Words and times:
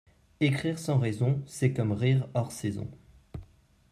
Écrire 0.39 0.79
sans 0.79 0.97
raison, 0.97 1.43
c’est 1.45 1.73
comme 1.75 1.91
rire 1.91 2.27
hors 2.33 2.51
saison. 2.51 2.89